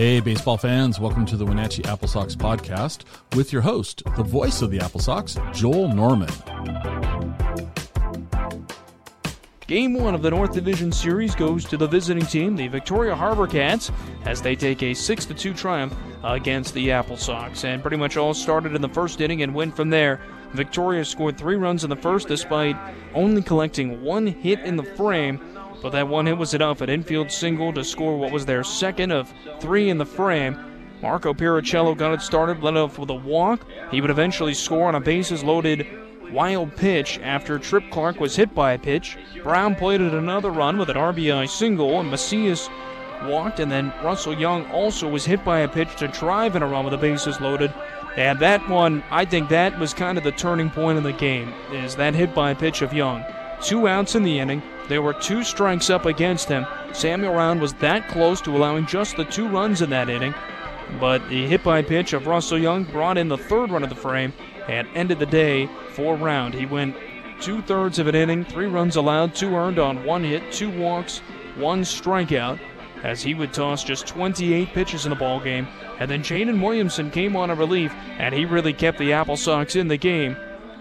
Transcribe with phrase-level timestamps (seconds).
[0.00, 3.02] Hey, baseball fans, welcome to the Wenatchee Apple Sox podcast
[3.36, 6.30] with your host, the voice of the Apple Sox, Joel Norman.
[9.66, 13.46] Game one of the North Division Series goes to the visiting team, the Victoria Harbor
[13.46, 13.92] Cats,
[14.24, 15.94] as they take a 6 2 triumph
[16.24, 17.66] against the Apple Sox.
[17.66, 20.18] And pretty much all started in the first inning and went from there.
[20.54, 22.74] Victoria scored three runs in the first despite
[23.14, 25.59] only collecting one hit in the frame.
[25.82, 29.12] But that one hit was enough, an infield single to score what was their second
[29.12, 30.58] of three in the frame.
[31.02, 33.64] Marco Piricello got it started, led off with a walk.
[33.90, 35.86] He would eventually score on a bases loaded
[36.32, 39.16] wild pitch after Trip Clark was hit by a pitch.
[39.42, 42.68] Brown plated another run with an RBI single, and Macias
[43.24, 46.66] walked, and then Russell Young also was hit by a pitch to drive in a
[46.66, 47.72] run with the bases loaded.
[48.16, 51.52] And that one, I think that was kind of the turning point in the game,
[51.72, 53.24] is that hit by a pitch of Young.
[53.62, 54.62] Two outs in the inning.
[54.90, 56.66] There were two strikes up against him.
[56.92, 60.34] Samuel Round was that close to allowing just the two runs in that inning.
[60.98, 63.94] But the hit by pitch of Russell Young brought in the third run of the
[63.94, 64.32] frame
[64.66, 66.54] and ended the day for Round.
[66.54, 66.96] He went
[67.40, 71.18] two thirds of an inning, three runs allowed, two earned on one hit, two walks,
[71.54, 72.58] one strikeout,
[73.04, 75.68] as he would toss just 28 pitches in the ball game.
[76.00, 79.76] And then Jaden Williamson came on a relief, and he really kept the Apple Sox
[79.76, 80.36] in the game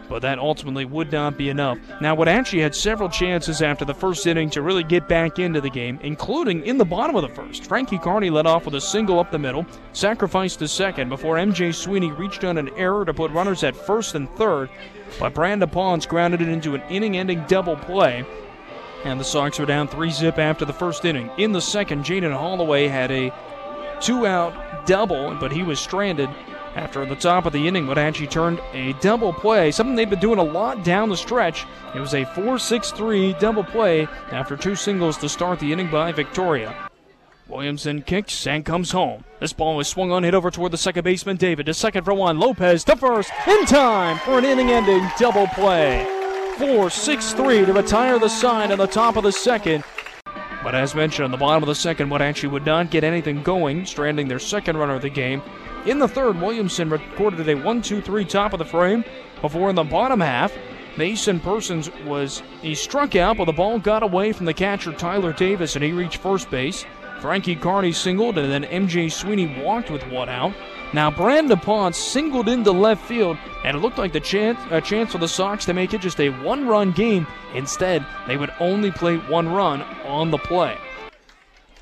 [0.09, 1.77] but that ultimately would not be enough.
[2.01, 5.69] Now, Wenatchee had several chances after the first inning to really get back into the
[5.69, 7.65] game, including in the bottom of the first.
[7.65, 11.73] Frankie Carney led off with a single up the middle, sacrificed to second before MJ
[11.73, 14.69] Sweeney reached on an error to put runners at first and third,
[15.19, 18.25] but Brandon Pons grounded it into an inning ending double play.
[19.05, 21.29] And the Sox were down 3 zip after the first inning.
[21.37, 23.33] In the second, Jaden Holloway had a
[24.01, 26.29] two out double, but he was stranded
[26.75, 30.39] after the top of the inning, Wenatchee turned a double play, something they've been doing
[30.39, 31.65] a lot down the stretch.
[31.95, 35.89] It was a 4 6 3 double play after two singles to start the inning
[35.89, 36.89] by Victoria.
[37.47, 39.23] Williamson kicks and comes home.
[39.39, 41.65] This ball was swung on, hit over toward the second baseman, David.
[41.65, 42.39] To second for one.
[42.39, 46.07] Lopez to first, in time for an inning ending double play.
[46.59, 49.83] 4 6 3 to retire the side in the top of the second.
[50.63, 53.85] But as mentioned, on the bottom of the second, Wenatchee would not get anything going,
[53.85, 55.41] stranding their second runner of the game.
[55.85, 59.05] In the third, Williamson recorded a 1 2 3 top of the frame
[59.41, 60.53] before in the bottom half.
[60.97, 65.31] Mason Persons was he struck out, but the ball got away from the catcher Tyler
[65.31, 66.83] Davis and he reached first base.
[67.19, 70.53] Frankie Carney singled, and then MJ Sweeney walked with one out.
[70.93, 74.81] Now Brandon Pons singled into left field, and it looked like the chance a uh,
[74.81, 77.27] chance for the Sox to make it just a one-run game.
[77.53, 80.77] Instead, they would only play one run on the play.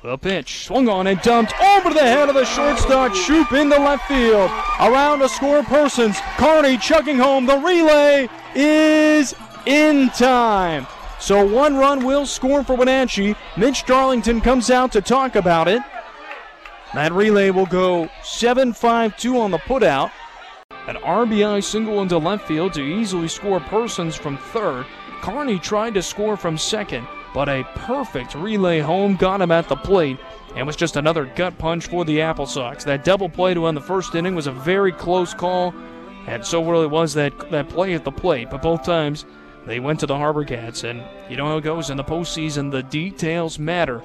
[0.02, 3.14] The pitch swung on and dumped over the head of the shortstop.
[3.14, 4.50] Shoop into left field.
[4.78, 6.18] Around a score Persons.
[6.36, 7.46] Carney chugging home.
[7.46, 9.34] The relay is
[9.66, 10.86] in time.
[11.20, 13.34] So one run will score for Wenatchee.
[13.56, 15.82] Mitch Darlington comes out to talk about it.
[16.94, 20.10] That relay will go 7 5 2 on the putout.
[20.86, 24.86] An RBI single into left field to easily score Persons from third.
[25.20, 29.76] Carney tried to score from second but a perfect relay home got him at the
[29.76, 30.18] plate
[30.56, 32.84] and was just another gut punch for the Apple Sox.
[32.84, 35.74] That double play to end the first inning was a very close call,
[36.26, 38.50] and so really was that, that play at the plate.
[38.50, 39.24] But both times
[39.68, 42.70] they went to the Harbor Cats, and you know how it goes in the postseason,
[42.70, 44.02] the details matter.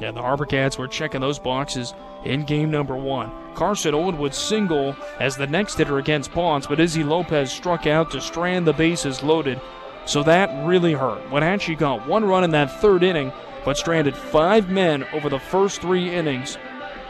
[0.00, 3.30] And the Harbor Cats were checking those boxes in game number one.
[3.54, 8.20] Carson would single as the next hitter against Pons, but Izzy Lopez struck out to
[8.20, 9.60] strand the bases loaded
[10.04, 11.30] so that really hurt.
[11.30, 13.32] Wenatchee got one run in that third inning,
[13.64, 16.58] but stranded five men over the first three innings.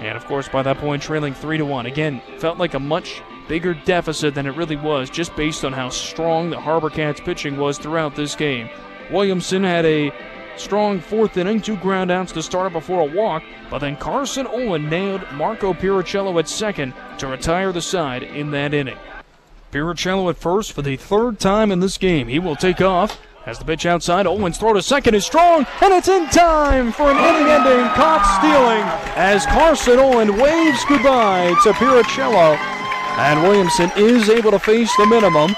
[0.00, 1.86] And of course, by that point, trailing three to one.
[1.86, 5.88] Again, felt like a much bigger deficit than it really was, just based on how
[5.88, 8.68] strong the Harbor Cats pitching was throughout this game.
[9.10, 10.12] Williamson had a
[10.56, 15.22] strong fourth inning, two groundouts to start before a walk, but then Carson Owen nailed
[15.32, 18.98] Marco Piricello at second to retire the side in that inning.
[19.70, 22.28] Piricello at first for the third time in this game.
[22.28, 23.20] He will take off.
[23.44, 27.10] As the pitch outside, Owens' throw to second is strong, and it's in time for
[27.10, 28.84] an inning-ending caught stealing
[29.16, 32.81] as Carson Owen waves goodbye to Piricello.
[33.12, 35.54] And Williamson is able to face the minimum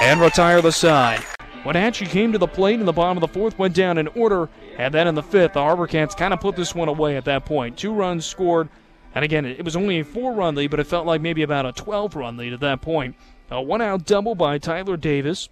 [0.00, 1.24] and retire the side.
[1.64, 4.48] Wenatchee came to the plate in the bottom of the fourth, went down in order,
[4.78, 7.24] and then in the fifth, the Harbor Cats kind of put this one away at
[7.26, 7.76] that point.
[7.76, 8.68] Two runs scored
[9.14, 11.66] and again, it was only a four run lead, but it felt like maybe about
[11.66, 13.16] a 12 run lead at that point.
[13.50, 15.48] A one out double by Tyler Davis.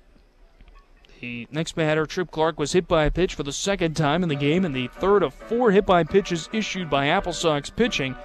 [1.20, 4.30] The next batter, Trip Clark, was hit by a pitch for the second time in
[4.30, 8.16] the game, and the third of four hit by pitches issued by Apple Sox pitching.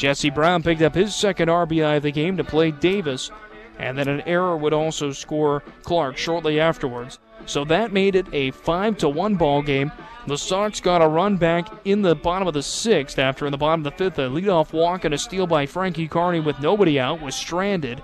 [0.00, 3.30] Jesse Brown picked up his second RBI of the game to play Davis,
[3.78, 7.18] and then an error would also score Clark shortly afterwards.
[7.44, 9.92] So that made it a 5 to 1 ball game.
[10.26, 13.58] The Sox got a run back in the bottom of the sixth after in the
[13.58, 16.98] bottom of the fifth, a leadoff walk and a steal by Frankie Carney with nobody
[16.98, 18.02] out was stranded.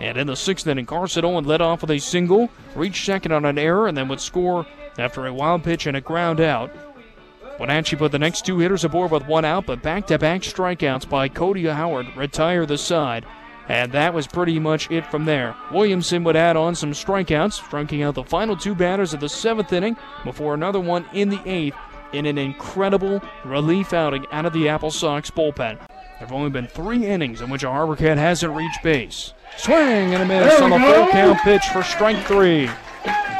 [0.00, 3.44] And in the sixth inning, Carson Owen led off with a single, reached second on
[3.44, 4.64] an error, and then would score
[4.96, 6.70] after a wild pitch and a ground out.
[7.58, 11.08] Wenatchee put the next two hitters aboard with one out, but back to back strikeouts
[11.08, 13.26] by Cody Howard retire the side.
[13.68, 15.54] And that was pretty much it from there.
[15.70, 19.72] Williamson would add on some strikeouts, striking out the final two batters of the seventh
[19.72, 21.76] inning before another one in the eighth
[22.12, 25.76] in an incredible relief outing out of the Apple Sox bullpen.
[25.78, 29.34] There have only been three innings in which a Harbor Cat hasn't reached base.
[29.56, 32.70] Swing and a miss on the full count pitch for strike three.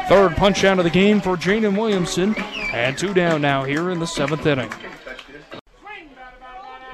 [0.07, 2.35] Third punch out of the game for Jaden Williamson,
[2.73, 4.71] and two down now here in the seventh inning.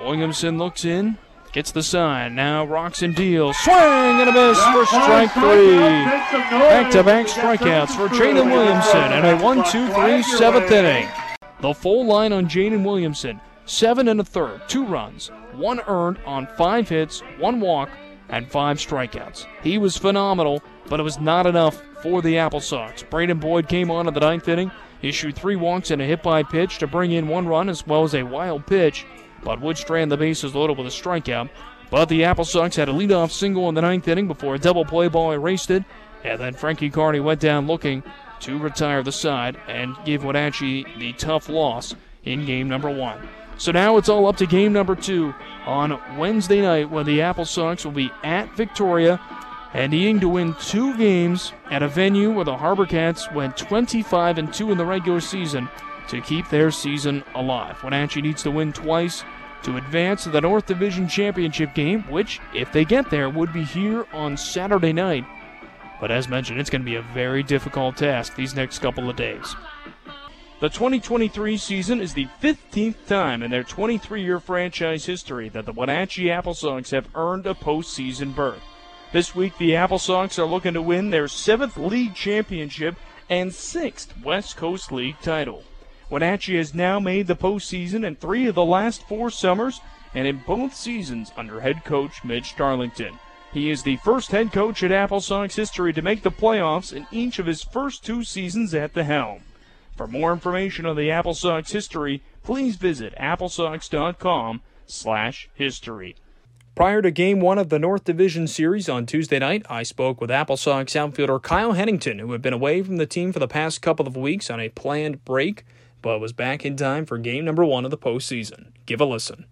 [0.01, 1.18] Williamson looks in,
[1.51, 3.57] gets the sign, now rocks and deals.
[3.57, 5.77] Swing and a miss for strike three.
[5.77, 11.07] Back to back strikeouts for Jaden Williamson and a 1 2 3 seventh inning.
[11.62, 16.48] The full line on Jaden Williamson seven and a third, two runs, one earned on
[16.57, 17.89] five hits, one walk,
[18.30, 19.45] and five strikeouts.
[19.62, 23.04] He was phenomenal, but it was not enough for the Apple Sox.
[23.04, 26.44] Braden Boyd came on in the ninth inning, issued three walks and a hit by
[26.44, 29.06] pitch to bring in one run as well as a wild pitch,
[29.44, 31.50] but would strand the bases loaded with a strikeout.
[31.92, 34.86] But the Apple Sox had a leadoff single in the ninth inning before a double
[34.86, 35.83] play ball erased it,
[36.24, 38.04] and then Frankie Carney went down looking
[38.42, 43.28] to retire the side and give Wenatchee the tough loss in game number one.
[43.57, 45.34] So now it's all up to game number two
[45.66, 49.19] on Wednesday night when the Apple Sox will be at Victoria
[49.74, 54.38] and needing to win two games at a venue where the Harbor Cats went 25
[54.38, 55.69] and 2 in the regular season
[56.07, 57.81] to keep their season alive.
[57.84, 59.24] Wenatchee needs to win twice
[59.63, 63.63] to advance to the North Division Championship game, which, if they get there, would be
[63.63, 65.25] here on Saturday night.
[66.00, 69.16] But as mentioned, it's going to be a very difficult task these next couple of
[69.16, 69.56] days.
[70.62, 75.74] The 2023 season is the 15th time in their 23 year franchise history that the
[75.74, 78.63] Wenatchee Apple Sox have earned a postseason berth.
[79.12, 82.96] This week, the Apple Sox are looking to win their seventh league championship
[83.30, 85.66] and sixth West Coast League title.
[86.10, 89.81] Wenatchee has now made the postseason in three of the last four summers
[90.13, 93.19] and in both seasons under head coach Mitch Darlington.
[93.52, 97.07] He is the first head coach at Apple Sox history to make the playoffs in
[97.12, 99.42] each of his first two seasons at the helm.
[99.95, 106.15] For more information on the Apple Sox history, please visit applesox.com slash history.
[106.75, 110.30] Prior to Game 1 of the North Division Series on Tuesday night, I spoke with
[110.30, 113.81] Apple Sox outfielder Kyle Henington, who had been away from the team for the past
[113.81, 115.63] couple of weeks on a planned break,
[116.01, 118.74] but was back in time for game number one of the postseason.
[118.86, 119.45] Give a listen.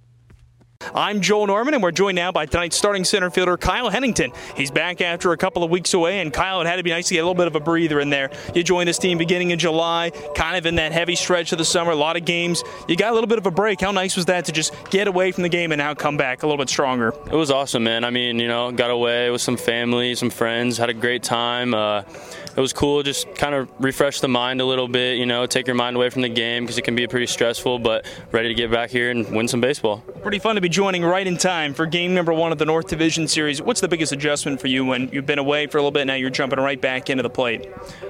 [0.93, 4.31] I'm Joel Norman, and we're joined now by tonight's starting center fielder, Kyle Henington.
[4.55, 7.07] He's back after a couple of weeks away, and Kyle, it had to be nice
[7.07, 8.29] to get a little bit of a breather in there.
[8.53, 11.65] You joined this team beginning in July, kind of in that heavy stretch of the
[11.65, 12.63] summer, a lot of games.
[12.87, 13.81] You got a little bit of a break.
[13.81, 16.43] How nice was that to just get away from the game and now come back
[16.43, 17.13] a little bit stronger?
[17.31, 18.03] It was awesome, man.
[18.03, 21.73] I mean, you know, got away with some family, some friends, had a great time.
[21.73, 22.03] Uh,
[22.55, 25.65] it was cool, just kind of refresh the mind a little bit, you know, take
[25.65, 28.53] your mind away from the game because it can be pretty stressful, but ready to
[28.53, 30.03] get back here and win some baseball.
[30.21, 32.87] Pretty fun to be joining right in time for game number one of the North
[32.87, 33.61] Division Series.
[33.61, 36.13] What's the biggest adjustment for you when you've been away for a little bit, now
[36.13, 37.67] you're jumping right back into the plate?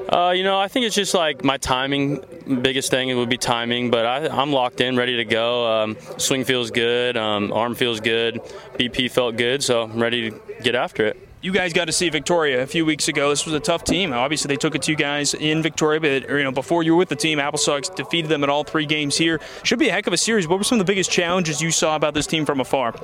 [0.09, 2.23] Uh, you know, I think it's just like my timing.
[2.61, 5.65] Biggest thing it would be timing, but I, am locked in, ready to go.
[5.65, 8.41] Um, swing feels good, um, arm feels good,
[8.77, 12.09] BP felt good, so I'm ready to get after it you guys got to see
[12.09, 13.29] Victoria a few weeks ago.
[13.29, 14.13] This was a tough team.
[14.13, 16.97] Obviously, they took it to you guys in Victoria, but you know before you were
[16.97, 19.41] with the team, Apple Sox defeated them in all three games here.
[19.61, 20.47] Should be a heck of a series.
[20.47, 22.95] What were some of the biggest challenges you saw about this team from afar?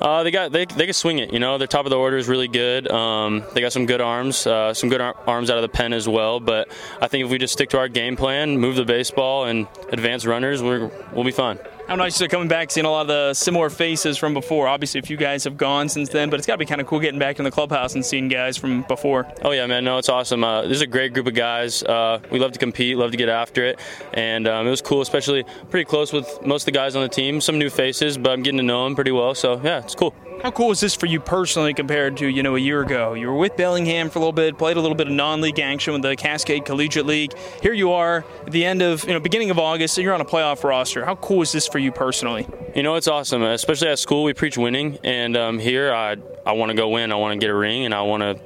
[0.00, 1.32] Uh, they got they, they can swing it.
[1.32, 2.90] You know, their top of the order is really good.
[2.90, 5.92] Um, they got some good arms, uh, some good ar- arms out of the pen
[5.92, 6.40] as well.
[6.40, 6.68] But
[7.00, 10.26] I think if we just stick to our game plan, move the baseball, and advance
[10.26, 11.60] runners, we're, we'll be fine.
[11.86, 14.66] How nice it coming back, seeing a lot of the similar faces from before?
[14.66, 16.86] Obviously, a few guys have gone since then, but it's got to be kind of
[16.88, 19.24] cool getting back in the clubhouse and seeing guys from before.
[19.42, 20.42] Oh yeah, man, no, it's awesome.
[20.42, 21.84] Uh, this is a great group of guys.
[21.84, 23.78] Uh, we love to compete, love to get after it,
[24.14, 27.08] and um, it was cool, especially pretty close with most of the guys on the
[27.08, 27.40] team.
[27.40, 29.36] Some new faces, but I'm getting to know them pretty well.
[29.36, 30.12] So yeah, it's cool.
[30.42, 33.14] How cool is this for you personally compared to, you know, a year ago?
[33.14, 35.94] You were with Bellingham for a little bit, played a little bit of non-league action
[35.94, 37.32] with the Cascade Collegiate League.
[37.62, 40.26] Here you are at the end of, you know, beginning of August, you're on a
[40.26, 41.04] playoff roster.
[41.04, 42.46] How cool is this for you personally?
[42.74, 43.42] You know, it's awesome.
[43.42, 47.12] Especially at school, we preach winning, and um, here I I want to go win.
[47.12, 48.38] I want to get a ring, and I want to,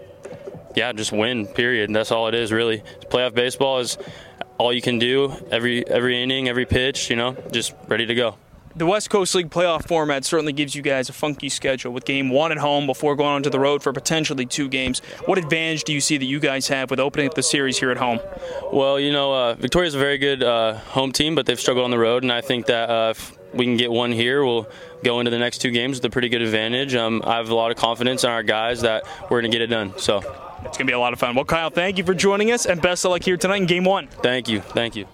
[0.76, 1.48] yeah, just win.
[1.48, 1.92] Period.
[1.92, 2.82] That's all it is, really.
[3.10, 3.98] Playoff baseball is
[4.58, 7.10] all you can do every every inning, every pitch.
[7.10, 8.36] You know, just ready to go
[8.80, 12.30] the West Coast League playoff format certainly gives you guys a funky schedule with game
[12.30, 15.00] one at home before going on to the road for potentially two games.
[15.26, 17.90] What advantage do you see that you guys have with opening up the series here
[17.90, 18.20] at home?
[18.72, 21.90] Well, you know, uh, Victoria's a very good uh, home team, but they've struggled on
[21.90, 24.66] the road, and I think that uh, if we can get one here, we'll
[25.04, 26.94] go into the next two games with a pretty good advantage.
[26.94, 29.60] Um, I have a lot of confidence in our guys that we're going to get
[29.60, 29.92] it done.
[29.98, 30.20] So
[30.64, 31.34] it's going to be a lot of fun.
[31.34, 33.84] Well, Kyle, thank you for joining us, and best of luck here tonight in game
[33.84, 34.06] one.
[34.06, 34.62] Thank you.
[34.62, 35.06] Thank you.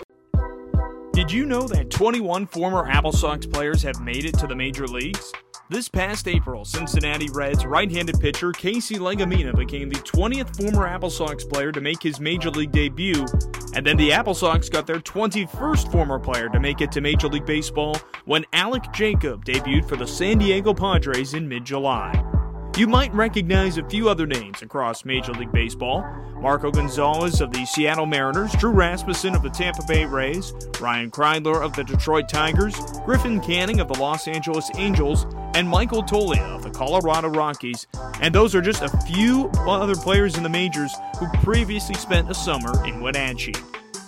[1.27, 4.87] Did you know that 21 former Apple Sox players have made it to the major
[4.87, 5.33] leagues?
[5.69, 11.11] This past April, Cincinnati Reds right handed pitcher Casey Legumina became the 20th former Apple
[11.11, 13.27] Sox player to make his major league debut,
[13.75, 17.27] and then the Apple Sox got their 21st former player to make it to Major
[17.27, 22.36] League Baseball when Alek Jacob debuted for the San Diego Padres in mid July.
[22.77, 26.03] You might recognize a few other names across Major League Baseball
[26.43, 31.63] Marco Gonzalez of the Seattle Mariners, Drew Rasmussen of the Tampa Bay Rays, Ryan Kreidler
[31.63, 36.63] of the Detroit Tigers, Griffin Canning of the Los Angeles Angels, and Michael Toglia of
[36.63, 37.87] the Colorado Rockies.
[38.21, 42.35] And those are just a few other players in the majors who previously spent a
[42.35, 43.55] summer in Wenatchee.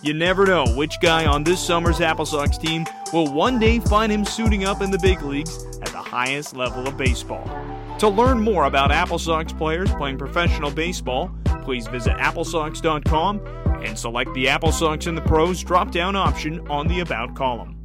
[0.02, 2.84] You never know which guy on this summer's Apple Sox team
[3.14, 6.86] will one day find him suiting up in the big leagues at the highest level
[6.86, 7.57] of baseball.
[7.98, 13.40] To learn more about Apple Sox players playing professional baseball, please visit applesox.com
[13.82, 17.82] and select the Apple Sox and the Pros drop down option on the About column.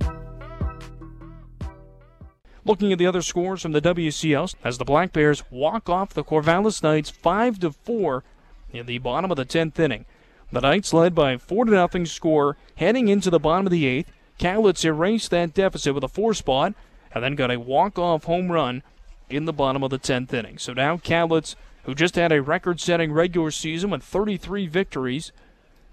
[2.63, 6.23] Looking at the other scores from the WCL, as the Black Bears walk off the
[6.23, 8.23] Corvallis Knights 5 to 4
[8.71, 10.05] in the bottom of the 10th inning.
[10.51, 14.03] The Knights led by a 4 to nothing score heading into the bottom of the
[14.03, 14.07] 8th.
[14.39, 16.75] Cowlitz erased that deficit with a four spot
[17.13, 18.83] and then got a walk off home run
[19.29, 20.57] in the bottom of the 10th inning.
[20.57, 25.31] So now Cowlitz, who just had a record setting regular season with 33 victories,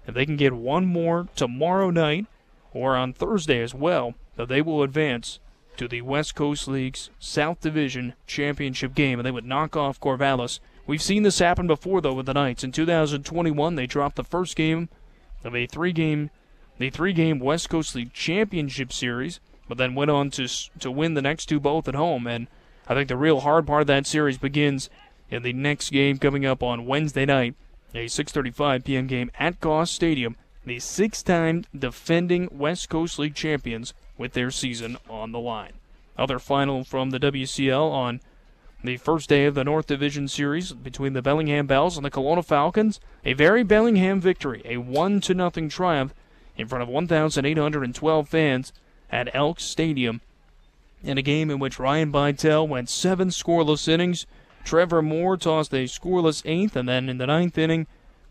[0.07, 2.25] if they can get one more tomorrow night
[2.73, 5.39] or on Thursday as well, they will advance
[5.77, 10.59] to the West Coast League's South Division Championship game, and they would knock off Corvallis.
[10.87, 12.63] We've seen this happen before, though, with the Knights.
[12.63, 14.89] In 2021, they dropped the first game
[15.43, 16.29] of a three-game,
[16.77, 20.47] the three-game West Coast League Championship Series, but then went on to
[20.79, 22.27] to win the next two both at home.
[22.27, 22.47] And
[22.87, 24.89] I think the real hard part of that series begins
[25.29, 27.55] in the next game coming up on Wednesday night,
[27.93, 29.07] a 6:35 p.m.
[29.07, 30.35] game at Goss Stadium.
[30.65, 35.73] The six-time defending West Coast League champions with their season on the line.
[36.17, 38.21] Other final from the WCL on
[38.83, 42.45] the first day of the North Division Series between the Bellingham Bells and the Kelowna
[42.45, 42.99] Falcons.
[43.25, 46.13] A very Bellingham victory, a one to nothing triumph
[46.57, 48.73] in front of 1,812 fans
[49.11, 50.21] at Elks Stadium
[51.03, 54.25] in a game in which Ryan Bytel went seven scoreless innings.
[54.63, 57.87] Trevor Moore tossed a scoreless eighth, and then in the ninth inning,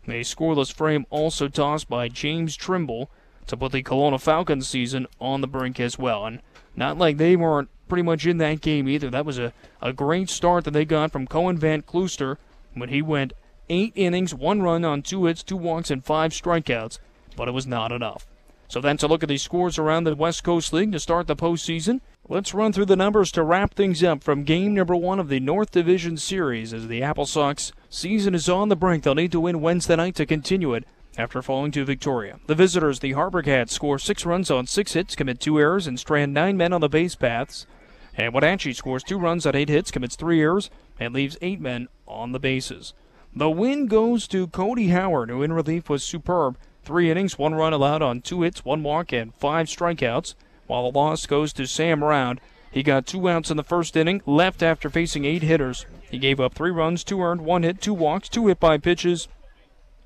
[0.07, 3.09] a scoreless frame also tossed by James Trimble
[3.47, 6.25] to put the Kelowna Falcons season on the brink as well.
[6.25, 6.41] And
[6.75, 9.09] not like they weren't pretty much in that game either.
[9.09, 9.51] That was a,
[9.81, 12.37] a great start that they got from Cohen Van Klooster
[12.73, 13.33] when he went
[13.69, 16.99] eight innings, one run on two hits, two walks, and five strikeouts,
[17.35, 18.25] but it was not enough.
[18.71, 21.35] So then to look at the scores around the West Coast League to start the
[21.35, 21.99] postseason,
[22.29, 25.41] let's run through the numbers to wrap things up from game number one of the
[25.41, 29.03] North Division Series as the Apple Sox season is on the brink.
[29.03, 30.85] They'll need to win Wednesday night to continue it
[31.17, 32.39] after falling to Victoria.
[32.47, 35.99] The visitors, the Harbor Cats, score six runs on six hits, commit two errors, and
[35.99, 37.67] strand nine men on the base paths.
[38.15, 41.89] And Wenatchee scores two runs on eight hits, commits three errors, and leaves eight men
[42.07, 42.93] on the bases.
[43.35, 46.57] The win goes to Cody Howard, who in relief was superb.
[46.83, 50.35] Three innings, one run allowed on two hits, one walk, and five strikeouts.
[50.67, 52.39] While the loss goes to Sam Round.
[52.71, 55.85] He got two outs in the first inning, left after facing eight hitters.
[56.09, 59.27] He gave up three runs, two earned, one hit, two walks, two hit by pitches,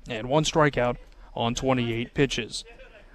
[0.08, 0.96] and one strikeout
[1.36, 2.64] on 28 pitches.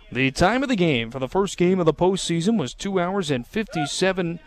[0.09, 3.29] The time of the game for the first game of the postseason was two hours
[3.29, 4.39] and 57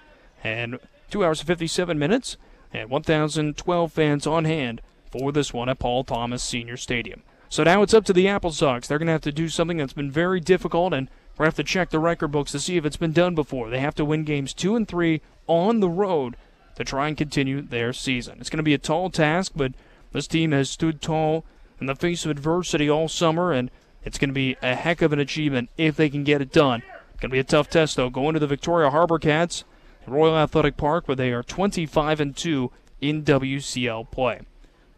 [0.43, 0.79] and
[1.11, 2.37] two hours and 57 minutes,
[2.73, 4.81] and 1,012 fans on hand
[5.11, 7.23] for this one at Paul Thomas Senior Stadium.
[7.55, 8.89] So now it's up to the Apple Sox.
[8.89, 11.09] They're going to have to do something that's been very difficult, and
[11.39, 13.71] we have to check the record books to see if it's been done before.
[13.71, 16.35] They have to win games two and three on the road
[16.75, 18.39] to try and continue their season.
[18.41, 19.71] It's going to be a tall task, but
[20.11, 21.45] this team has stood tall
[21.81, 23.71] in the face of adversity all summer, and
[24.03, 26.83] it's going to be a heck of an achievement if they can get it done.
[27.13, 28.11] It's going to be a tough test, though.
[28.11, 29.63] Going to the Victoria Harbor Cats,
[30.09, 34.41] Royal Athletic Park, where they are 25 and 2 in WCL play.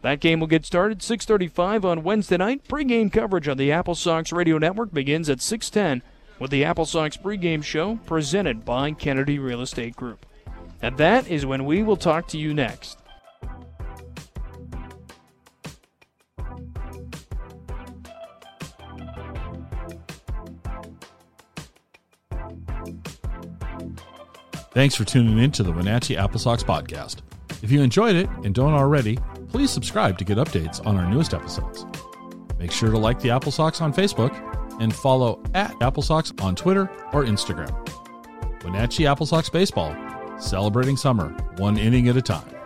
[0.07, 2.65] That game will get started 6:35 on Wednesday night.
[2.69, 6.01] Pre-game coverage on the Apple Sox Radio Network begins at 6:10
[6.39, 10.25] with the Apple Sox pregame show presented by Kennedy Real Estate Group.
[10.81, 12.99] And that is when we will talk to you next.
[24.71, 27.17] Thanks for tuning in to the Wenatchee Apple Sox podcast.
[27.61, 29.17] If you enjoyed it and don't already,
[29.57, 31.87] please subscribe to get updates on our newest episodes.
[32.59, 34.31] Make sure to like the Apple Sox on Facebook
[34.79, 37.73] and follow at Apple Sox on Twitter or Instagram.
[38.63, 39.95] Wenatchee Apple Sox Baseball,
[40.39, 42.56] celebrating summer one inning at a time.